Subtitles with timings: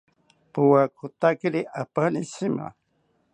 [0.53, 2.65] Powakotakiri apani shima